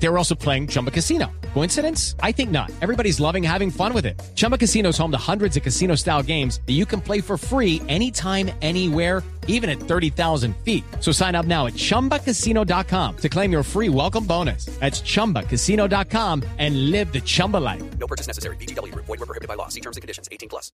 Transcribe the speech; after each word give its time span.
They 0.00 0.08
were 0.08 0.18
also 0.18 0.34
playing 0.34 0.68
Chumba 0.68 0.90
Casino. 0.90 1.30
Coincidence? 1.54 2.14
I 2.22 2.32
think 2.32 2.50
not. 2.50 2.70
Everybody's 2.80 3.18
loving 3.20 3.42
having 3.42 3.70
fun 3.70 3.92
with 3.92 4.06
it. 4.06 4.20
Chumba 4.34 4.56
Casino 4.56 4.90
is 4.90 4.98
home 4.98 5.10
to 5.10 5.18
hundreds 5.18 5.56
of 5.56 5.62
casino 5.62 5.96
style 5.96 6.22
games 6.22 6.60
that 6.66 6.74
you 6.74 6.86
can 6.86 7.00
play 7.00 7.20
for 7.20 7.36
free 7.36 7.82
anytime, 7.88 8.50
anywhere, 8.62 9.22
even 9.48 9.68
at 9.68 9.80
30,000 9.80 10.54
feet. 10.58 10.84
So 11.00 11.10
sign 11.10 11.34
up 11.34 11.46
now 11.46 11.66
at 11.66 11.72
chumbacasino.com 11.74 13.16
to 13.16 13.28
claim 13.28 13.50
your 13.50 13.62
free 13.64 13.88
welcome 13.88 14.24
bonus. 14.24 14.66
That's 14.78 15.00
chumbacasino.com 15.00 16.44
and 16.58 16.90
live 16.90 17.12
the 17.12 17.20
Chumba 17.20 17.56
life. 17.56 17.82
No 17.98 18.06
purchase 18.06 18.28
necessary. 18.28 18.56
BGW. 18.56 18.94
Void 18.94 19.08
were 19.08 19.26
prohibited 19.26 19.48
by 19.48 19.54
law. 19.54 19.68
See 19.68 19.80
terms 19.80 19.96
and 19.96 20.02
conditions. 20.02 20.28
18 20.30 20.48
plus. 20.48 20.70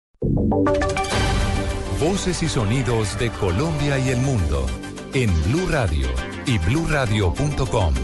Voces 2.01 2.43
y 2.43 2.49
sonidos 2.49 3.19
de 3.19 3.29
Colombia 3.31 3.99
y 3.99 4.09
el 4.09 4.21
mundo 4.21 4.65
en 5.13 5.31
Blue 5.43 5.67
Radio 5.69 6.09
y 6.51 6.59
bluradio.com. 6.59 7.95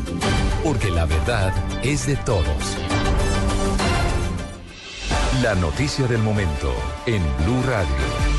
Porque 0.62 0.90
la 0.90 1.04
verdad 1.04 1.52
es 1.82 2.06
de 2.06 2.14
todos. 2.16 2.78
La 5.42 5.56
noticia 5.56 6.06
del 6.06 6.22
momento 6.22 6.72
en 7.06 7.22
Blue 7.44 7.62
Radio. 7.66 8.35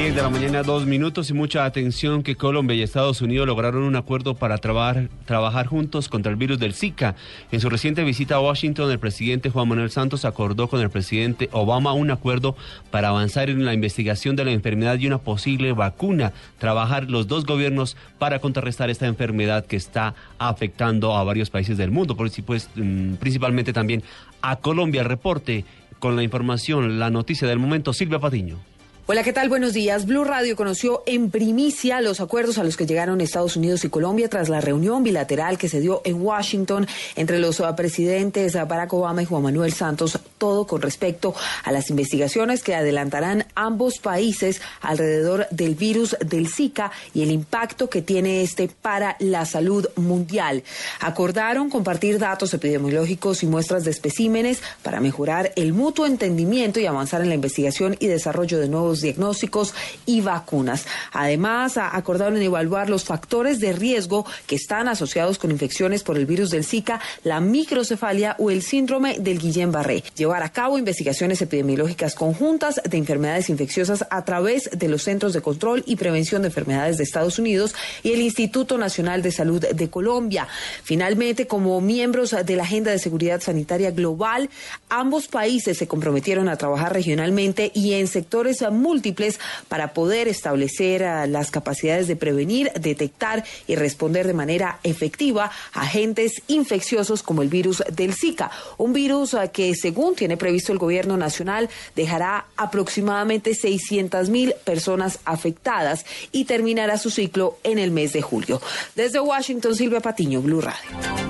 10 0.00 0.14
de 0.14 0.22
la 0.22 0.30
mañana, 0.30 0.62
dos 0.62 0.86
minutos 0.86 1.28
y 1.28 1.34
mucha 1.34 1.66
atención 1.66 2.22
que 2.22 2.34
Colombia 2.34 2.74
y 2.74 2.80
Estados 2.80 3.20
Unidos 3.20 3.46
lograron 3.46 3.82
un 3.82 3.96
acuerdo 3.96 4.34
para 4.34 4.56
trabajar, 4.56 5.66
juntos 5.66 6.08
contra 6.08 6.32
el 6.32 6.36
virus 6.36 6.58
del 6.58 6.72
Zika. 6.72 7.16
En 7.52 7.60
su 7.60 7.68
reciente 7.68 8.02
visita 8.02 8.36
a 8.36 8.40
Washington, 8.40 8.90
el 8.90 8.98
presidente 8.98 9.50
Juan 9.50 9.68
Manuel 9.68 9.90
Santos 9.90 10.24
acordó 10.24 10.68
con 10.68 10.80
el 10.80 10.88
presidente 10.88 11.50
Obama 11.52 11.92
un 11.92 12.10
acuerdo 12.10 12.56
para 12.90 13.08
avanzar 13.08 13.50
en 13.50 13.66
la 13.66 13.74
investigación 13.74 14.36
de 14.36 14.46
la 14.46 14.52
enfermedad 14.52 14.98
y 14.98 15.06
una 15.06 15.18
posible 15.18 15.74
vacuna. 15.74 16.32
Trabajar 16.58 17.10
los 17.10 17.28
dos 17.28 17.44
gobiernos 17.44 17.98
para 18.18 18.38
contrarrestar 18.38 18.88
esta 18.88 19.06
enfermedad 19.06 19.66
que 19.66 19.76
está 19.76 20.14
afectando 20.38 21.14
a 21.14 21.24
varios 21.24 21.50
países 21.50 21.76
del 21.76 21.90
mundo, 21.90 22.16
pues, 22.16 22.70
mm, 22.74 23.16
principalmente 23.16 23.74
también 23.74 24.02
a 24.40 24.56
Colombia. 24.56 25.04
Reporte 25.04 25.66
con 25.98 26.16
la 26.16 26.22
información, 26.22 26.98
la 26.98 27.10
noticia 27.10 27.46
del 27.46 27.58
momento, 27.58 27.92
Silvia 27.92 28.18
Patiño. 28.18 28.56
Hola, 29.06 29.24
¿qué 29.24 29.32
tal? 29.32 29.48
Buenos 29.48 29.72
días. 29.72 30.06
Blue 30.06 30.22
Radio 30.22 30.54
conoció 30.54 31.02
en 31.04 31.30
primicia 31.30 32.00
los 32.00 32.20
acuerdos 32.20 32.58
a 32.58 32.64
los 32.64 32.76
que 32.76 32.86
llegaron 32.86 33.20
Estados 33.20 33.56
Unidos 33.56 33.84
y 33.84 33.88
Colombia 33.88 34.28
tras 34.28 34.48
la 34.48 34.60
reunión 34.60 35.02
bilateral 35.02 35.58
que 35.58 35.68
se 35.68 35.80
dio 35.80 36.00
en 36.04 36.22
Washington 36.22 36.86
entre 37.16 37.40
los 37.40 37.58
uh, 37.58 37.74
presidentes 37.74 38.54
uh, 38.54 38.66
Barack 38.66 38.92
Obama 38.92 39.22
y 39.22 39.24
Juan 39.24 39.42
Manuel 39.42 39.72
Santos, 39.72 40.20
todo 40.38 40.64
con 40.64 40.80
respecto 40.80 41.34
a 41.64 41.72
las 41.72 41.90
investigaciones 41.90 42.62
que 42.62 42.76
adelantarán 42.76 43.46
ambos 43.56 43.98
países 43.98 44.60
alrededor 44.80 45.48
del 45.50 45.74
virus 45.74 46.16
del 46.24 46.46
Zika 46.46 46.92
y 47.12 47.22
el 47.22 47.32
impacto 47.32 47.90
que 47.90 48.02
tiene 48.02 48.42
este 48.42 48.68
para 48.68 49.16
la 49.18 49.44
salud 49.44 49.88
mundial. 49.96 50.62
Acordaron 51.00 51.68
compartir 51.68 52.20
datos 52.20 52.54
epidemiológicos 52.54 53.42
y 53.42 53.46
muestras 53.46 53.82
de 53.84 53.90
especímenes 53.90 54.62
para 54.84 55.00
mejorar 55.00 55.52
el 55.56 55.72
mutuo 55.72 56.06
entendimiento 56.06 56.78
y 56.78 56.86
avanzar 56.86 57.22
en 57.22 57.28
la 57.28 57.34
investigación 57.34 57.96
y 57.98 58.06
desarrollo 58.06 58.60
de 58.60 58.68
nuevos 58.68 58.89
diagnósticos 58.98 59.74
y 60.06 60.20
vacunas. 60.20 60.86
Además, 61.12 61.76
acordaron 61.76 62.42
evaluar 62.42 62.90
los 62.90 63.04
factores 63.04 63.60
de 63.60 63.72
riesgo 63.72 64.26
que 64.48 64.56
están 64.56 64.88
asociados 64.88 65.38
con 65.38 65.52
infecciones 65.52 66.02
por 66.02 66.18
el 66.18 66.26
virus 66.26 66.50
del 66.50 66.64
Zika, 66.64 67.00
la 67.22 67.40
microcefalia 67.40 68.34
o 68.38 68.50
el 68.50 68.62
síndrome 68.62 69.18
del 69.18 69.38
Guillain-Barré. 69.38 70.02
Llevar 70.16 70.42
a 70.42 70.50
cabo 70.50 70.78
investigaciones 70.78 71.40
epidemiológicas 71.40 72.14
conjuntas 72.14 72.80
de 72.82 72.96
enfermedades 72.98 73.50
infecciosas 73.50 74.04
a 74.10 74.24
través 74.24 74.70
de 74.72 74.88
los 74.88 75.04
Centros 75.04 75.32
de 75.32 75.42
Control 75.42 75.84
y 75.86 75.96
Prevención 75.96 76.42
de 76.42 76.48
Enfermedades 76.48 76.96
de 76.98 77.04
Estados 77.04 77.38
Unidos 77.38 77.74
y 78.02 78.12
el 78.12 78.20
Instituto 78.20 78.78
Nacional 78.78 79.22
de 79.22 79.30
Salud 79.30 79.64
de 79.64 79.90
Colombia. 79.90 80.48
Finalmente, 80.82 81.46
como 81.46 81.80
miembros 81.80 82.34
de 82.44 82.56
la 82.56 82.64
Agenda 82.64 82.90
de 82.90 82.98
Seguridad 82.98 83.40
Sanitaria 83.40 83.90
Global, 83.90 84.50
ambos 84.88 85.28
países 85.28 85.78
se 85.78 85.86
comprometieron 85.86 86.48
a 86.48 86.56
trabajar 86.56 86.92
regionalmente 86.92 87.70
y 87.74 87.94
en 87.94 88.06
sectores 88.06 88.62
múltiples 88.80 89.38
para 89.68 89.92
poder 89.94 90.28
establecer 90.28 91.04
ah, 91.04 91.26
las 91.26 91.50
capacidades 91.50 92.08
de 92.08 92.16
prevenir, 92.16 92.72
detectar 92.72 93.44
y 93.66 93.76
responder 93.76 94.26
de 94.26 94.34
manera 94.34 94.78
efectiva 94.82 95.50
a 95.72 95.82
agentes 95.82 96.42
infecciosos 96.48 97.22
como 97.22 97.42
el 97.42 97.48
virus 97.48 97.82
del 97.92 98.14
Zika, 98.14 98.50
un 98.78 98.92
virus 98.92 99.34
ah, 99.34 99.48
que 99.48 99.74
según 99.74 100.14
tiene 100.14 100.36
previsto 100.36 100.72
el 100.72 100.78
gobierno 100.78 101.16
nacional 101.16 101.68
dejará 101.94 102.46
aproximadamente 102.56 103.54
600 103.54 104.28
mil 104.30 104.54
personas 104.64 105.18
afectadas 105.24 106.04
y 106.32 106.44
terminará 106.44 106.98
su 106.98 107.10
ciclo 107.10 107.58
en 107.62 107.78
el 107.78 107.90
mes 107.90 108.12
de 108.12 108.22
julio. 108.22 108.60
Desde 108.94 109.20
Washington, 109.20 109.74
Silvia 109.74 110.00
Patiño, 110.00 110.40
Blue 110.40 110.60
Radio. 110.60 111.29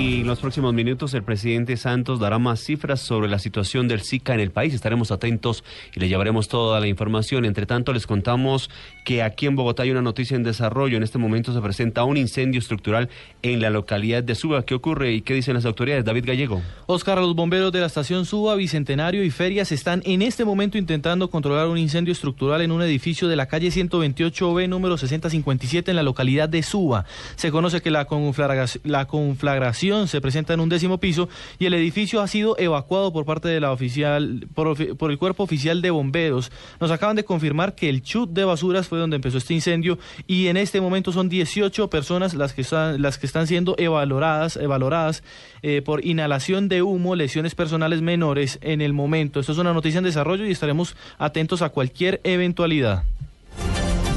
Y 0.00 0.22
en 0.22 0.26
los 0.26 0.38
próximos 0.38 0.72
minutos 0.72 1.12
el 1.12 1.22
presidente 1.22 1.76
Santos 1.76 2.18
dará 2.18 2.38
más 2.38 2.60
cifras 2.60 3.00
sobre 3.00 3.28
la 3.28 3.38
situación 3.38 3.86
del 3.86 4.00
Zika 4.00 4.32
en 4.32 4.40
el 4.40 4.50
país. 4.50 4.72
Estaremos 4.72 5.10
atentos 5.10 5.62
y 5.94 6.00
le 6.00 6.08
llevaremos 6.08 6.48
toda 6.48 6.80
la 6.80 6.86
información. 6.86 7.44
Entre 7.44 7.66
tanto, 7.66 7.92
les 7.92 8.06
contamos 8.06 8.70
que 9.04 9.22
aquí 9.22 9.44
en 9.44 9.56
Bogotá 9.56 9.82
hay 9.82 9.90
una 9.90 10.00
noticia 10.00 10.36
en 10.36 10.42
desarrollo. 10.42 10.96
En 10.96 11.02
este 11.02 11.18
momento 11.18 11.52
se 11.52 11.60
presenta 11.60 12.04
un 12.04 12.16
incendio 12.16 12.60
estructural 12.60 13.10
en 13.42 13.60
la 13.60 13.68
localidad 13.68 14.22
de 14.22 14.34
Suba. 14.34 14.64
¿Qué 14.64 14.74
ocurre 14.74 15.12
y 15.12 15.20
qué 15.20 15.34
dicen 15.34 15.52
las 15.52 15.66
autoridades? 15.66 16.02
David 16.02 16.24
Gallego. 16.26 16.62
Oscar, 16.86 17.18
los 17.18 17.34
bomberos 17.34 17.70
de 17.70 17.80
la 17.80 17.86
estación 17.86 18.24
Suba, 18.24 18.54
Bicentenario 18.54 19.22
y 19.22 19.30
Ferias 19.30 19.70
están 19.70 20.00
en 20.06 20.22
este 20.22 20.46
momento 20.46 20.78
intentando 20.78 21.28
controlar 21.28 21.68
un 21.68 21.76
incendio 21.76 22.12
estructural 22.12 22.62
en 22.62 22.72
un 22.72 22.80
edificio 22.80 23.28
de 23.28 23.36
la 23.36 23.48
calle 23.48 23.68
128B 23.68 24.66
número 24.66 24.96
6057 24.96 25.90
en 25.90 25.96
la 25.96 26.02
localidad 26.02 26.48
de 26.48 26.62
Suba. 26.62 27.04
Se 27.36 27.50
conoce 27.50 27.82
que 27.82 27.90
la 27.90 28.06
conflagración 28.06 29.89
se 30.06 30.20
presenta 30.20 30.54
en 30.54 30.60
un 30.60 30.68
décimo 30.68 30.98
piso 30.98 31.28
y 31.58 31.66
el 31.66 31.74
edificio 31.74 32.20
ha 32.20 32.28
sido 32.28 32.56
evacuado 32.58 33.12
por 33.12 33.24
parte 33.24 33.48
de 33.48 33.60
la 33.60 33.72
oficial, 33.72 34.46
por, 34.54 34.76
el 35.10 35.18
cuerpo 35.18 35.42
oficial 35.42 35.82
de 35.82 35.90
bomberos. 35.90 36.52
Nos 36.80 36.90
acaban 36.90 37.16
de 37.16 37.24
confirmar 37.24 37.74
que 37.74 37.88
el 37.88 38.02
chut 38.02 38.30
de 38.30 38.44
basuras 38.44 38.88
fue 38.88 38.98
donde 38.98 39.16
empezó 39.16 39.38
este 39.38 39.54
incendio 39.54 39.98
y 40.26 40.46
en 40.46 40.56
este 40.56 40.80
momento 40.80 41.12
son 41.12 41.28
18 41.28 41.90
personas 41.90 42.34
las 42.34 42.52
que 42.52 42.62
están, 42.62 43.02
las 43.02 43.18
que 43.18 43.26
están 43.26 43.46
siendo 43.46 43.74
evaluadas, 43.78 44.56
evaluadas 44.56 45.22
eh, 45.62 45.82
por 45.82 46.04
inhalación 46.04 46.68
de 46.68 46.82
humo, 46.82 47.16
lesiones 47.16 47.54
personales 47.54 48.00
menores 48.00 48.58
en 48.62 48.80
el 48.80 48.92
momento. 48.92 49.40
Esto 49.40 49.52
es 49.52 49.58
una 49.58 49.72
noticia 49.72 49.98
en 49.98 50.04
desarrollo 50.04 50.46
y 50.46 50.50
estaremos 50.50 50.96
atentos 51.18 51.62
a 51.62 51.70
cualquier 51.70 52.20
eventualidad. 52.24 53.04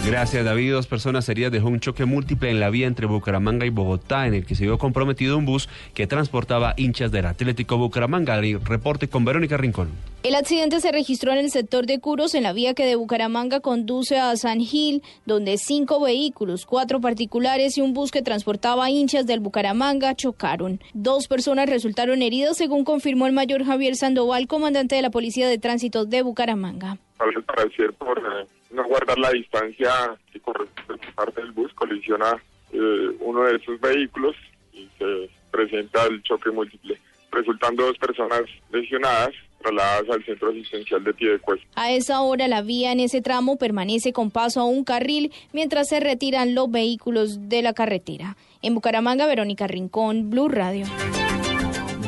Gracias, 0.06 0.44
David. 0.44 0.74
Dos 0.74 0.86
personas 0.86 1.30
heridas 1.30 1.52
dejó 1.54 1.70
un 1.70 1.80
choque 1.80 2.04
múltiple 2.04 2.50
en 2.50 2.60
la 2.60 2.70
vía 2.70 2.88
entre 2.88 3.06
Bucaramanga 3.08 3.66
y 3.66 3.70
Bogotá, 3.70 4.28
en 4.28 4.34
el 4.34 4.46
que 4.46 4.54
se 4.54 4.66
vio 4.66 4.78
comprometido 4.78 5.38
un 5.38 5.46
bus 5.46 5.70
que 5.94 6.08
transportaba 6.08 6.74
hinchas 6.76 7.10
del 7.12 7.26
Atlético 7.26 7.78
Bucaramanga. 7.78 8.42
reporte 8.66 9.08
con 9.08 9.24
Verónica 9.24 9.56
Rincón. 9.56 9.90
El 10.24 10.36
accidente 10.36 10.82
se 10.82 10.92
registró 10.92 11.32
en 11.32 11.38
el 11.38 11.52
sector 11.52 11.86
de 11.86 12.00
Curos, 12.00 12.36
en 12.36 12.44
la 12.44 12.52
vía 12.52 12.74
que 12.74 12.86
de 12.86 12.96
Bucaramanga 12.96 13.62
conduce 13.62 14.20
a 14.20 14.36
San 14.36 14.60
Gil, 14.60 15.04
donde 15.26 15.58
cinco 15.58 16.02
vehículos, 16.02 16.66
cuatro 16.66 17.00
particulares 17.00 17.78
y 17.78 17.82
un 17.82 17.94
bus 17.94 18.12
que 18.12 18.22
transportaba 18.22 18.90
hinchas 18.90 19.26
del 19.26 19.40
Bucaramanga 19.40 20.16
chocaron. 20.16 20.82
Dos 20.94 21.28
personas 21.28 21.70
resultaron 21.70 22.22
heridas, 22.22 22.58
según 22.58 22.84
confirmó 22.84 23.26
el 23.26 23.34
mayor 23.34 23.64
Javier 23.64 23.96
Sandoval, 23.96 24.48
comandante 24.48 24.96
de 24.96 25.02
la 25.02 25.12
Policía 25.12 25.48
de 25.48 25.58
Tránsito 25.58 26.06
de 26.06 26.22
Bucaramanga. 26.24 26.98
por 27.98 28.18
eh, 28.20 28.48
no 28.74 28.84
guardar 28.86 29.18
la 29.18 29.32
distancia 29.32 29.92
que 30.32 30.40
corresponde 30.40 30.98
por 30.98 31.14
parte 31.14 31.42
del 31.42 31.52
bus, 31.52 31.74
colisiona 31.74 32.42
eh, 32.72 33.16
uno 33.20 33.44
de 33.44 33.56
esos 33.56 33.80
vehículos 33.80 34.36
y 34.74 34.90
se 34.98 35.30
presenta 35.52 36.06
el 36.06 36.22
choque 36.24 36.50
múltiple, 36.50 37.00
resultando 37.32 37.86
dos 37.86 37.98
personas 37.98 38.42
lesionadas 38.72 39.30
trasladadas 39.62 40.10
al 40.10 40.26
centro 40.26 40.50
asistencial 40.50 41.04
de 41.04 41.14
Piedecuesta. 41.14 41.66
A 41.76 41.92
esa 41.92 42.22
hora 42.22 42.48
la 42.48 42.62
vía 42.62 42.92
en 42.92 43.00
ese 43.00 43.22
tramo 43.22 43.58
permanece 43.58 44.12
con 44.12 44.32
paso 44.32 44.60
a 44.60 44.66
un 44.66 44.84
carril 44.84 45.32
mientras 45.54 45.88
se 45.88 46.00
retiran 46.00 46.54
los 46.54 46.70
vehículos 46.70 47.50
de 47.50 47.62
la 47.62 47.74
carretera. 47.74 48.36
En 48.62 48.76
Bucaramanga, 48.76 49.26
Verónica 49.26 49.68
Rincón, 49.68 50.30
Blue 50.30 50.50
Radio. 50.50 50.86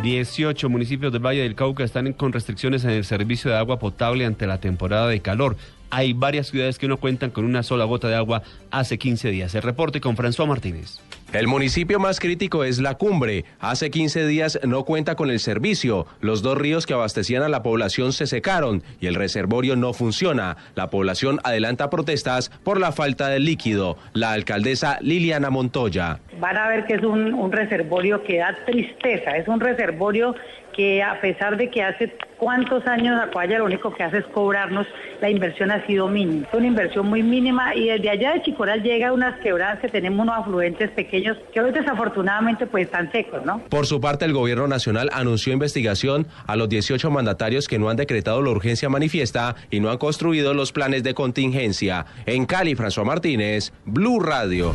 18 0.06 0.70
municipios 0.70 1.12
del 1.12 1.26
Valle 1.26 1.42
del 1.42 1.56
Cauca 1.56 1.84
están 1.84 2.14
con 2.14 2.32
restricciones 2.32 2.84
en 2.84 2.92
el 2.92 3.06
servicio 3.06 3.50
de 3.50 3.58
agua 3.58 3.80
potable 3.80 4.24
ante 4.24 4.46
la 4.46 4.60
temporada 4.60 5.08
de 5.08 5.20
calor. 5.20 5.58
Hay 5.90 6.14
varias 6.14 6.46
ciudades 6.48 6.78
que 6.78 6.88
no 6.88 6.98
cuentan 6.98 7.32
con 7.32 7.44
una 7.44 7.64
sola 7.64 7.86
gota 7.86 8.08
de 8.08 8.14
agua 8.14 8.44
hace 8.70 9.00
15 9.00 9.30
días. 9.30 9.56
El 9.56 9.64
reporte 9.64 10.02
con 10.02 10.16
François 10.16 10.48
Martínez. 10.48 11.00
El 11.34 11.48
municipio 11.48 12.00
más 12.00 12.20
crítico 12.20 12.64
es 12.64 12.78
La 12.80 12.96
Cumbre. 12.96 13.46
Hace 13.60 13.90
15 13.90 14.28
días 14.28 14.60
no 14.64 14.84
cuenta 14.84 15.16
con 15.16 15.32
el 15.32 15.40
servicio. 15.40 16.06
Los 16.22 16.44
dos 16.44 16.58
ríos 16.58 16.86
que 16.86 16.94
abastecían 16.94 17.42
a 17.42 17.50
la 17.50 17.64
población 17.64 18.14
se 18.14 18.28
secaron 18.28 18.84
y 19.02 19.08
el 19.08 19.16
reservorio 19.16 19.76
no 19.76 19.94
funciona. 19.94 20.56
La 20.76 20.92
población 20.92 21.40
adelanta 21.44 21.90
protestas 21.90 22.52
por 22.64 22.80
la 22.80 22.92
falta 22.92 23.28
de 23.28 23.40
líquido. 23.40 23.98
La 24.14 24.34
alcaldesa 24.34 25.00
Liliana 25.02 25.50
Montoya. 25.50 26.20
Van 26.40 26.58
a 26.58 26.68
ver 26.68 26.86
que 26.86 26.96
es 26.96 27.04
un, 27.04 27.52
reservorio 27.52 28.24
que 28.24 28.40
da 28.40 28.56
tristeza, 28.66 29.38
es 29.38 29.48
un 29.48 29.60
reservorio 29.60 30.36
que 30.74 31.02
a 31.02 31.22
pesar 31.22 31.56
de 31.56 31.70
que 31.70 31.82
hace 31.82 32.14
cuántos 32.38 32.86
años 32.86 33.18
Acuaya 33.22 33.60
lo 33.60 33.66
único 33.66 33.94
que 33.94 34.04
hace 34.04 34.18
es 34.18 34.26
cobrarnos, 34.26 34.86
la 35.22 35.30
inversión 35.30 35.72
ha 35.72 35.86
sido 35.88 36.10
mínima. 36.10 36.48
Es 36.48 36.54
una 36.54 36.68
inversión 36.68 37.08
muy 37.08 37.24
mínima 37.24 37.74
y 37.74 37.88
desde 37.88 38.10
allá 38.10 38.34
de 38.34 38.42
Chicoral 38.42 38.84
llega 38.84 39.14
unas 39.14 39.40
quebradas 39.40 39.80
que 39.80 39.88
tenemos 39.88 40.24
unos 40.24 40.38
afluentes 40.38 40.92
pequeños 40.92 41.38
que 41.54 41.62
hoy 41.62 41.72
desafortunadamente 41.72 42.68
pues 42.68 42.88
están 42.88 43.10
secos, 43.14 43.46
¿no? 43.46 43.60
Por 43.70 43.86
su 43.86 44.02
parte, 44.02 44.26
el 44.26 44.34
gobierno 44.34 44.68
nacional 44.68 45.10
anunció 45.14 45.54
investigación 45.54 46.28
a 46.46 46.58
los 46.58 46.68
18 46.68 47.10
mandatarios 47.10 47.70
que 47.70 47.80
no 47.80 47.90
han 47.90 47.96
decretado 47.96 48.42
la 48.42 48.50
urgencia 48.50 48.90
manifiesta 48.90 49.56
y 49.70 49.80
no 49.80 49.92
han 49.92 49.98
construido 49.98 50.54
los 50.54 50.74
planes 50.74 51.04
de 51.04 51.14
contingencia. 51.14 52.06
En 52.26 52.46
Cali, 52.46 52.76
François 52.76 53.06
Martínez, 53.06 53.72
Blue 53.86 54.20
Radio. 54.20 54.74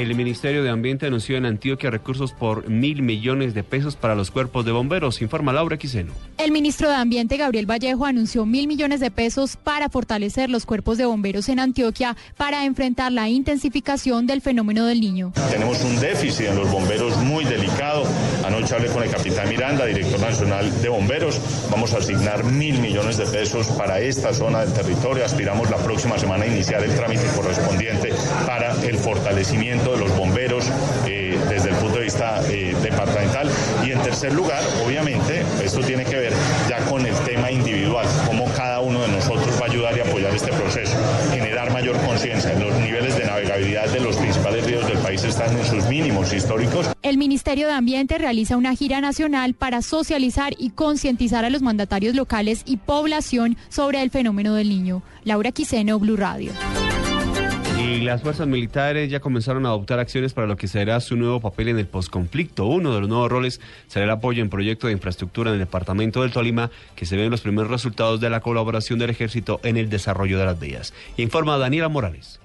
El 0.00 0.14
Ministerio 0.14 0.62
de 0.62 0.70
Ambiente 0.70 1.06
anunció 1.06 1.36
en 1.36 1.44
Antioquia 1.44 1.90
recursos 1.90 2.32
por 2.32 2.66
mil 2.70 3.02
millones 3.02 3.52
de 3.52 3.62
pesos 3.62 3.94
para 3.94 4.14
los 4.14 4.30
cuerpos 4.30 4.64
de 4.64 4.72
bomberos, 4.72 5.20
informa 5.20 5.52
Laura 5.52 5.76
Quiseno. 5.76 6.14
El 6.38 6.50
ministro 6.50 6.88
de 6.88 6.94
Ambiente, 6.94 7.36
Gabriel 7.36 7.70
Vallejo, 7.70 8.06
anunció 8.06 8.46
mil 8.46 8.66
millones 8.68 9.00
de 9.00 9.10
pesos 9.10 9.58
para 9.58 9.90
fortalecer 9.90 10.48
los 10.48 10.64
cuerpos 10.64 10.96
de 10.96 11.04
bomberos 11.04 11.50
en 11.50 11.60
Antioquia 11.60 12.16
para 12.38 12.64
enfrentar 12.64 13.12
la 13.12 13.28
intensificación 13.28 14.26
del 14.26 14.40
fenómeno 14.40 14.86
del 14.86 14.98
niño. 14.98 15.34
Tenemos 15.50 15.84
un 15.84 16.00
déficit 16.00 16.46
en 16.46 16.56
los 16.56 16.72
bomberos 16.72 17.14
muy 17.18 17.44
delicado. 17.44 18.04
Anoche 18.44 18.74
hablé 18.74 18.88
con 18.88 19.02
el 19.02 19.10
capitán 19.10 19.48
Miranda, 19.48 19.84
director 19.84 20.18
nacional 20.20 20.82
de 20.82 20.88
bomberos. 20.88 21.40
Vamos 21.70 21.94
a 21.94 21.98
asignar 21.98 22.44
mil 22.44 22.80
millones 22.80 23.16
de 23.16 23.26
pesos 23.26 23.68
para 23.68 24.00
esta 24.00 24.34
zona 24.34 24.64
del 24.64 24.72
territorio. 24.72 25.24
Aspiramos 25.24 25.70
la 25.70 25.76
próxima 25.76 26.18
semana 26.18 26.44
a 26.44 26.48
iniciar 26.48 26.82
el 26.82 26.94
trámite 26.94 27.24
correspondiente 27.36 28.12
para 28.46 28.72
el 28.82 28.98
fortalecimiento 28.98 29.92
de 29.92 29.98
los 29.98 30.16
bomberos 30.16 30.64
eh, 31.06 31.38
desde 31.48 31.70
el 31.70 31.76
punto 31.76 31.98
de 31.98 32.04
vista 32.04 32.40
eh, 32.48 32.74
departamental. 32.82 33.48
Y 33.84 33.92
en 33.92 34.02
tercer 34.02 34.32
lugar, 34.32 34.62
obviamente, 34.84 35.42
esto 35.62 35.80
tiene 35.80 36.04
que 36.04 36.16
ver 36.16 36.32
ya 36.68 36.78
con 36.86 37.06
el 37.06 37.14
tema 37.20 37.50
individual, 37.50 38.06
cómo 38.26 38.46
cada 38.56 38.80
uno 38.80 39.02
de 39.02 39.08
nosotros 39.08 39.56
va 39.60 39.66
a 39.66 39.70
ayudar 39.70 39.96
y 39.96 40.00
apoyar 40.00 40.34
este 40.34 40.52
proceso, 40.52 40.96
generar 41.30 41.72
mayor 41.72 41.96
conciencia. 41.98 42.52
Los 42.54 42.74
niveles 42.78 43.16
de 43.16 43.24
navegabilidad 43.24 43.88
de 43.88 44.00
los 44.00 44.16
principales 44.16 44.64
ríos 44.66 44.86
del 44.86 44.98
país 44.98 45.22
están 45.22 45.56
en 45.56 45.64
sus 45.64 45.84
mínimos 45.86 46.32
históricos. 46.32 46.88
El 47.12 47.18
Ministerio 47.18 47.66
de 47.66 47.74
Ambiente 47.74 48.16
realiza 48.16 48.56
una 48.56 48.74
gira 48.74 49.02
nacional 49.02 49.52
para 49.52 49.82
socializar 49.82 50.54
y 50.56 50.70
concientizar 50.70 51.44
a 51.44 51.50
los 51.50 51.60
mandatarios 51.60 52.14
locales 52.14 52.62
y 52.64 52.78
población 52.78 53.58
sobre 53.68 54.00
el 54.00 54.08
fenómeno 54.08 54.54
del 54.54 54.70
niño. 54.70 55.02
Laura 55.22 55.52
Quiseno, 55.52 55.98
Blue 55.98 56.16
Radio. 56.16 56.52
Y 57.78 58.00
las 58.00 58.22
fuerzas 58.22 58.46
militares 58.46 59.10
ya 59.10 59.20
comenzaron 59.20 59.66
a 59.66 59.68
adoptar 59.68 59.98
acciones 59.98 60.32
para 60.32 60.46
lo 60.46 60.56
que 60.56 60.68
será 60.68 60.98
su 61.00 61.16
nuevo 61.16 61.38
papel 61.38 61.68
en 61.68 61.78
el 61.78 61.86
posconflicto. 61.86 62.64
Uno 62.64 62.94
de 62.94 63.00
los 63.00 63.10
nuevos 63.10 63.30
roles 63.30 63.60
será 63.88 64.06
el 64.06 64.10
apoyo 64.10 64.42
en 64.42 64.48
proyectos 64.48 64.88
de 64.88 64.94
infraestructura 64.94 65.50
en 65.50 65.56
el 65.56 65.60
departamento 65.60 66.22
del 66.22 66.32
Tolima, 66.32 66.70
que 66.96 67.04
se 67.04 67.16
ven 67.16 67.30
los 67.30 67.42
primeros 67.42 67.70
resultados 67.70 68.22
de 68.22 68.30
la 68.30 68.40
colaboración 68.40 68.98
del 68.98 69.10
ejército 69.10 69.60
en 69.64 69.76
el 69.76 69.90
desarrollo 69.90 70.38
de 70.38 70.46
las 70.46 70.58
vías. 70.58 70.94
Informa 71.18 71.58
Daniela 71.58 71.90
Morales. 71.90 72.40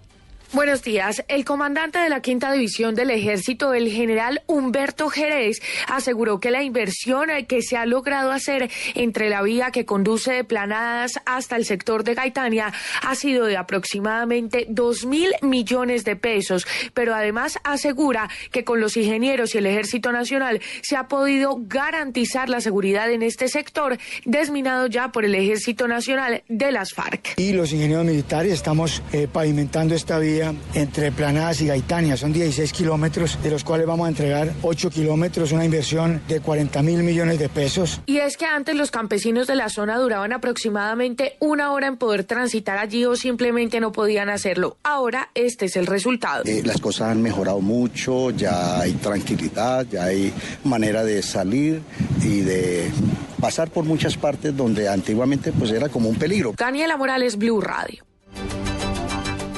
Buenos 0.54 0.82
días. 0.82 1.26
El 1.28 1.44
comandante 1.44 2.00
de 2.00 2.08
la 2.08 2.22
quinta 2.22 2.54
división 2.54 2.96
del 2.96 3.12
ejército, 3.12 3.74
el 3.74 3.92
general 3.92 4.44
Humberto 4.48 5.10
Jerez, 5.10 5.60
aseguró 5.88 6.40
que 6.40 6.52
la 6.52 6.64
inversión 6.64 7.28
que 7.50 7.62
se 7.62 7.76
ha 7.76 7.86
logrado 7.86 8.32
hacer 8.32 8.72
entre 8.96 9.30
la 9.30 9.42
vía 9.42 9.72
que 9.72 9.86
conduce 9.86 10.32
de 10.32 10.44
Planadas 10.46 11.20
hasta 11.26 11.58
el 11.58 11.66
sector 11.66 12.06
de 12.06 12.14
Gaitania 12.14 12.72
ha 13.02 13.16
sido 13.16 13.46
de 13.46 13.58
aproximadamente 13.58 14.68
dos 14.70 15.06
mil 15.06 15.32
millones 15.42 16.06
de 16.06 16.16
pesos, 16.16 16.66
pero 16.94 17.14
además 17.14 17.60
asegura 17.66 18.30
que 18.50 18.64
con 18.64 18.80
los 18.80 18.96
ingenieros 18.96 19.54
y 19.54 19.58
el 19.58 19.66
ejército 19.66 20.14
nacional 20.14 20.62
se 20.82 20.96
ha 20.96 21.10
podido 21.10 21.58
garantizar 21.60 22.48
la 22.48 22.62
seguridad 22.62 23.12
en 23.12 23.22
este 23.22 23.50
sector 23.50 23.98
desminado 24.24 24.88
ya 24.88 25.12
por 25.12 25.26
el 25.26 25.36
ejército 25.36 25.90
nacional 25.90 26.44
de 26.48 26.72
las 26.72 26.94
FARC. 26.94 27.34
Y 27.36 27.52
los 27.52 27.74
ingenieros 27.74 28.06
militares 28.06 28.54
estamos 28.54 29.02
eh, 29.12 29.28
pavimentando 29.30 29.94
esta 29.94 30.18
vía 30.20 30.37
entre 30.74 31.12
Planadas 31.12 31.62
y 31.62 31.68
Gaitania. 31.68 32.18
Son 32.18 32.34
16 32.34 32.72
kilómetros, 32.74 33.38
de 33.42 33.51
los 33.51 33.63
cuales 33.63 33.88
vamos 33.88 34.06
a 34.06 34.10
entregar 34.10 34.54
8 34.62 34.89
kilómetros, 34.89 35.51
una 35.51 35.66
inversión 35.66 36.22
de 36.28 36.39
40 36.39 36.81
mil 36.84 37.04
millones 37.04 37.39
de 37.39 37.50
pesos. 37.50 38.01
Y 38.06 38.18
es 38.18 38.38
que 38.38 38.45
antes 38.45 38.75
los 38.75 38.92
campesinos 38.92 39.48
de 39.48 39.56
la 39.56 39.69
zona 39.69 39.98
duraban 39.98 40.34
aproximadamente 40.34 41.38
una 41.39 41.72
hora 41.72 41.88
en 41.88 41.98
poder 41.98 42.24
transitar 42.24 42.78
allí 42.78 43.06
o 43.06 43.16
simplemente 43.16 43.80
no 43.80 43.92
podían 43.92 44.30
hacerlo. 44.30 44.78
Ahora 44.84 45.30
este 45.34 45.66
es 45.66 45.75
el 45.78 45.86
resultado. 45.86 46.44
Eh, 46.45 46.62
las 46.66 46.80
cosas 46.80 47.10
han 47.10 47.22
mejorado 47.22 47.62
mucho, 47.62 48.31
ya 48.31 48.80
hay 48.80 48.94
tranquilidad, 48.94 49.86
ya 49.89 50.06
hay 50.06 50.34
manera 50.63 51.04
de 51.04 51.22
salir 51.22 51.81
y 52.24 52.42
de 52.42 52.92
pasar 53.39 53.69
por 53.69 53.86
muchas 53.86 54.18
partes 54.18 54.56
donde 54.56 54.88
antiguamente 54.89 55.51
pues 55.51 55.72
era 55.72 55.89
como 55.89 56.10
un 56.10 56.16
peligro. 56.16 56.54
Daniela 56.57 56.98
Morales, 56.98 57.38
Blue 57.38 57.62
Radio. 57.62 58.06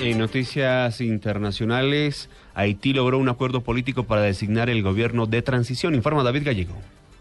En 0.02 0.18
noticias 0.18 1.02
internacionales, 1.02 2.30
Haití 2.56 2.94
logró 2.94 3.18
un 3.18 3.28
acuerdo 3.28 3.62
político 3.62 4.06
para 4.06 4.22
designar 4.22 4.70
el 4.70 4.82
gobierno 4.82 5.26
de 5.26 5.42
transición, 5.42 5.94
informa 5.94 6.24
David 6.24 6.44
Gallego. 6.46 6.76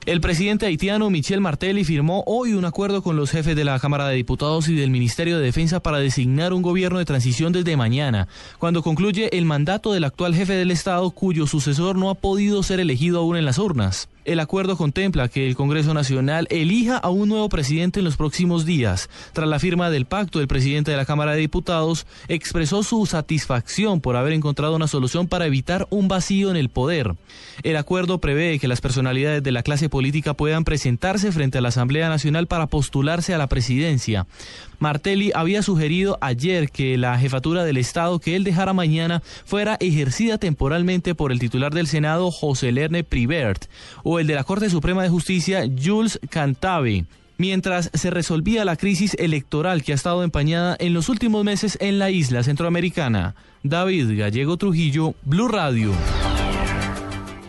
El 0.07 0.21
presidente 0.21 0.65
haitiano 0.65 1.11
Michel 1.11 1.41
Martelly 1.41 1.85
firmó 1.85 2.23
hoy 2.27 2.53
un 2.53 2.65
acuerdo 2.65 3.03
con 3.03 3.17
los 3.17 3.31
jefes 3.31 3.57
de 3.57 3.65
la 3.65 3.79
Cámara 3.81 4.09
de 4.09 4.15
Diputados 4.15 4.69
y 4.69 4.77
del 4.77 4.91
Ministerio 4.91 5.39
de 5.39 5.45
Defensa 5.45 5.81
para 5.81 5.99
designar 5.99 6.53
un 6.53 6.63
gobierno 6.63 6.99
de 6.99 7.05
transición 7.05 7.53
desde 7.53 7.77
mañana, 7.77 8.29
cuando 8.59 8.83
concluye 8.83 9.37
el 9.37 9.45
mandato 9.45 9.93
del 9.93 10.05
actual 10.05 10.35
jefe 10.35 10.55
del 10.55 10.71
Estado 10.71 11.11
cuyo 11.11 11.47
sucesor 11.47 11.97
no 11.97 12.11
ha 12.11 12.15
podido 12.15 12.63
ser 12.63 12.79
elegido 12.79 13.19
aún 13.19 13.37
en 13.37 13.45
las 13.45 13.59
urnas. 13.59 14.09
El 14.29 14.41
acuerdo 14.41 14.77
contempla 14.77 15.29
que 15.29 15.49
el 15.49 15.57
Congreso 15.57 15.95
Nacional 15.95 16.47
elija 16.51 16.99
a 16.99 17.09
un 17.09 17.31
nuevo 17.31 17.49
presidente 17.49 18.01
en 18.01 18.05
los 18.05 18.19
próximos 18.19 18.67
días. 18.67 19.09
Tras 19.33 19.49
la 19.49 19.59
firma 19.59 19.89
del 19.89 20.05
pacto, 20.05 20.43
el 20.43 20.47
presidente 20.47 20.91
de 20.91 20.99
la 20.99 21.07
Cámara 21.07 21.33
de 21.33 21.39
Diputados 21.39 22.07
expresó 22.29 22.83
su 22.83 23.07
satisfacción 23.07 24.03
por 24.03 24.17
haber 24.17 24.35
encontrado 24.35 24.77
una 24.77 24.87
solución 24.87 25.29
para 25.29 25.47
evitar 25.47 25.87
un 25.89 26.09
vacío 26.09 26.51
en 26.51 26.59
el 26.59 26.69
poder. 26.69 27.15
El 27.63 27.79
acuerdo 27.79 28.19
prevé 28.19 28.59
que 28.59 28.69
las 28.69 28.83
personalidades 28.83 29.43
de 29.43 29.51
la 29.51 29.63
clase 29.63 29.89
política 29.89 30.35
puedan 30.35 30.65
presentarse 30.65 31.33
frente 31.33 31.57
a 31.57 31.63
la 31.63 31.69
Asamblea 31.69 32.11
Nacional 32.11 32.47
para 32.49 32.67
postularse 32.67 33.33
a 33.33 33.39
la 33.39 33.47
presidencia. 33.47 34.27
Martelli 34.79 35.33
había 35.35 35.63
sugerido 35.63 36.19
ayer 36.21 36.71
que 36.71 36.99
la 36.99 37.19
jefatura 37.19 37.65
del 37.65 37.79
Estado 37.79 38.21
que 38.21 38.37
él 38.37 38.45
dejara 38.45 38.73
mañana 38.73 39.23
fuera 39.45 39.77
ejercida 39.81 40.39
temporalmente 40.39 41.17
por 41.17 41.33
el 41.33 41.41
titular 41.41 41.75
del 41.75 41.89
Senado, 41.89 42.31
José 42.31 42.71
Lerne 42.71 43.03
Privert, 43.03 43.65
el 44.19 44.27
de 44.27 44.35
la 44.35 44.45
Corte 44.45 44.71
Suprema 44.71 45.03
de 45.03 45.09
Justicia, 45.09 45.65
Jules 45.83 46.19
Cantabe 46.31 47.07
mientras 47.39 47.91
se 47.95 48.11
resolvía 48.11 48.65
la 48.65 48.77
crisis 48.77 49.15
electoral 49.19 49.83
que 49.83 49.93
ha 49.93 49.95
estado 49.95 50.23
empañada 50.23 50.77
en 50.79 50.93
los 50.93 51.09
últimos 51.09 51.45
meses 51.45 51.79
en 51.81 51.99
la 51.99 52.11
isla 52.11 52.43
centroamericana. 52.43 53.35
David 53.63 54.19
Gallego 54.19 54.57
Trujillo, 54.57 55.15
Blue 55.23 55.49
Radio. 55.49 55.93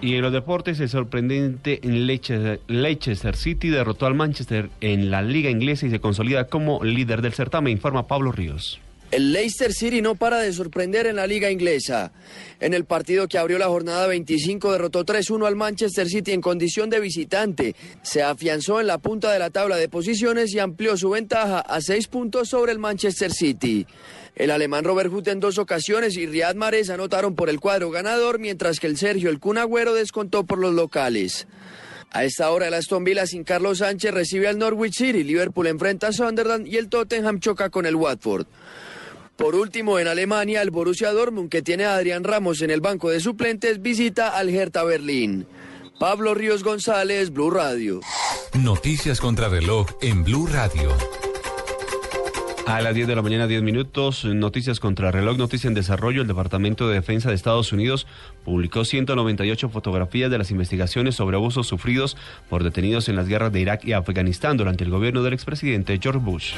Y 0.02 0.16
en 0.16 0.22
los 0.22 0.32
deportes, 0.32 0.80
el 0.80 0.88
sorprendente 0.88 1.82
Leicester, 1.84 2.62
Leicester 2.68 3.36
City 3.36 3.68
derrotó 3.68 4.06
al 4.06 4.14
Manchester 4.14 4.70
en 4.80 5.12
la 5.12 5.22
liga 5.22 5.50
inglesa 5.50 5.88
y 5.88 5.90
se 5.90 6.00
consolida 6.00 6.48
como 6.48 6.82
líder 6.84 7.22
del 7.22 7.34
certamen, 7.34 7.74
informa 7.74 8.08
Pablo 8.08 8.32
Ríos. 8.32 8.80
El 9.12 9.34
Leicester 9.34 9.74
City 9.74 10.04
no 10.04 10.14
para 10.14 10.38
de 10.38 10.54
sorprender 10.54 11.08
en 11.08 11.16
la 11.16 11.26
liga 11.26 11.50
inglesa. 11.50 12.12
En 12.60 12.76
el 12.76 12.86
partido 12.86 13.28
que 13.28 13.40
abrió 13.40 13.58
la 13.58 13.68
jornada 13.68 14.06
25 14.06 14.72
derrotó 14.72 15.04
3-1 15.04 15.48
al 15.48 15.56
Manchester 15.56 16.08
City 16.08 16.32
en 16.32 16.42
condición 16.42 16.92
de 16.92 17.00
visitante. 17.00 17.76
Se 18.04 18.22
afianzó 18.22 18.80
en 18.80 18.86
la 18.86 19.00
punta 19.00 19.32
de 19.32 19.40
la 19.40 19.50
tabla 19.50 19.78
de 19.78 19.90
posiciones 19.90 20.54
y 20.54 20.60
amplió 20.60 20.96
su 20.96 21.10
ventaja 21.10 21.60
a 21.60 21.82
seis 21.82 22.08
puntos 22.08 22.50
sobre 22.50 22.72
el 22.72 22.78
Manchester 22.78 23.32
City. 23.32 23.88
El 24.36 24.52
alemán 24.52 24.84
Robert 24.84 25.12
Huth 25.12 25.28
en 25.28 25.40
dos 25.40 25.58
ocasiones 25.58 26.16
y 26.16 26.28
Riyad 26.28 26.54
Mahrez 26.54 26.92
anotaron 26.92 27.36
por 27.36 27.50
el 27.50 27.60
cuadro 27.60 27.90
ganador, 27.90 28.38
mientras 28.38 28.80
que 28.80 28.86
el 28.86 28.98
Sergio 28.98 29.32
El 29.32 29.40
Cunagüero 29.40 29.96
descontó 29.96 30.46
por 30.46 30.60
los 30.60 30.76
locales. 30.76 31.48
A 32.12 32.24
esta 32.24 32.50
hora 32.52 32.68
el 32.68 32.74
Aston 32.74 33.04
Villa 33.04 33.26
sin 33.26 33.44
Carlos 33.44 33.80
Sánchez 33.80 34.12
recibe 34.14 34.48
al 34.48 34.58
Norwich 34.58 34.96
City, 34.96 35.24
Liverpool 35.24 35.68
enfrenta 35.68 36.08
a 36.08 36.14
Sunderland 36.14 36.68
y 36.68 36.78
el 36.78 36.90
Tottenham 36.90 37.40
choca 37.40 37.70
con 37.70 37.86
el 37.86 37.96
Watford. 37.96 38.46
Por 39.40 39.56
último, 39.56 40.00
en 40.00 40.10
Alemania, 40.10 40.62
el 40.62 40.70
Borussia 40.70 41.14
Dortmund, 41.14 41.50
que 41.50 41.62
tiene 41.62 41.86
a 41.86 41.96
Adrián 41.96 42.26
Ramos 42.26 42.62
en 42.62 42.72
el 42.72 42.82
banco 42.82 43.10
de 43.10 43.22
suplentes, 43.22 43.82
visita 43.82 44.38
al 44.38 44.50
Hertha 44.50 44.84
Berlín. 44.84 45.48
Pablo 45.98 46.34
Ríos 46.34 46.62
González, 46.62 47.32
Blue 47.32 47.50
Radio. 47.50 48.02
Noticias 48.54 49.22
contra 49.22 49.48
reloj 49.48 49.88
en 50.02 50.26
Blue 50.26 50.46
Radio. 50.46 50.90
A 52.68 52.82
las 52.82 52.94
10 52.94 53.08
de 53.08 53.16
la 53.16 53.22
mañana, 53.22 53.48
10 53.48 53.64
minutos, 53.64 54.26
noticias 54.26 54.82
contra 54.82 55.10
reloj, 55.10 55.38
noticia 55.38 55.70
en 55.70 55.74
desarrollo. 55.74 56.22
El 56.22 56.28
Departamento 56.28 56.90
de 56.90 56.96
Defensa 56.96 57.30
de 57.30 57.36
Estados 57.36 57.72
Unidos 57.72 58.08
publicó 58.44 58.84
198 58.84 59.70
fotografías 59.70 60.30
de 60.30 60.38
las 60.38 60.52
investigaciones 60.52 61.16
sobre 61.16 61.38
abusos 61.38 61.66
sufridos 61.66 62.18
por 62.50 62.66
detenidos 62.66 63.08
en 63.08 63.16
las 63.16 63.30
guerras 63.30 63.54
de 63.54 63.62
Irak 63.62 63.86
y 63.86 63.94
Afganistán 63.94 64.58
durante 64.58 64.84
el 64.84 64.92
gobierno 64.92 65.24
del 65.24 65.34
expresidente 65.34 65.98
George 66.00 66.20
Bush. 66.20 66.56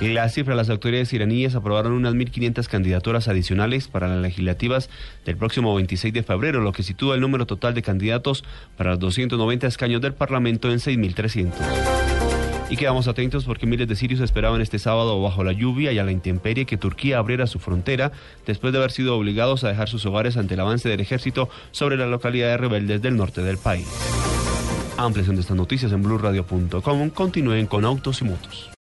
La 0.00 0.26
cifra, 0.30 0.54
las 0.54 0.70
autoridades 0.70 1.12
iraníes 1.12 1.54
aprobaron 1.54 1.92
unas 1.92 2.14
1.500 2.14 2.66
candidaturas 2.68 3.28
adicionales 3.28 3.86
para 3.86 4.08
las 4.08 4.16
legislativas 4.18 4.88
del 5.26 5.36
próximo 5.36 5.74
26 5.74 6.14
de 6.14 6.22
febrero, 6.22 6.62
lo 6.62 6.72
que 6.72 6.82
sitúa 6.82 7.16
el 7.16 7.20
número 7.20 7.46
total 7.46 7.74
de 7.74 7.82
candidatos 7.82 8.42
para 8.78 8.92
los 8.92 8.98
290 9.00 9.66
escaños 9.66 10.00
del 10.00 10.14
Parlamento 10.14 10.72
en 10.72 10.78
6.300. 10.78 11.52
Y 12.70 12.76
quedamos 12.76 13.08
atentos 13.08 13.44
porque 13.44 13.66
miles 13.66 13.88
de 13.88 13.96
sirios 13.96 14.20
esperaban 14.20 14.62
este 14.62 14.78
sábado 14.78 15.20
bajo 15.20 15.44
la 15.44 15.52
lluvia 15.52 15.92
y 15.92 15.98
a 15.98 16.04
la 16.04 16.12
intemperie 16.12 16.64
que 16.64 16.78
Turquía 16.78 17.18
abriera 17.18 17.46
su 17.46 17.58
frontera 17.58 18.10
después 18.46 18.72
de 18.72 18.78
haber 18.78 18.92
sido 18.92 19.18
obligados 19.18 19.64
a 19.64 19.68
dejar 19.68 19.88
sus 19.88 20.06
hogares 20.06 20.38
ante 20.38 20.54
el 20.54 20.60
avance 20.60 20.88
del 20.88 21.00
ejército 21.00 21.50
sobre 21.72 21.98
las 21.98 22.08
localidades 22.08 22.58
rebeldes 22.58 23.02
del 23.02 23.16
norte 23.16 23.42
del 23.42 23.58
país. 23.58 23.86
Ampliación 24.96 25.36
de 25.36 25.42
estas 25.42 25.56
noticias 25.56 25.92
en 25.92 26.02
blurradio.com. 26.02 27.10
Continúen 27.10 27.66
con 27.66 27.84
Autos 27.84 28.22
y 28.22 28.24
Motos. 28.24 28.70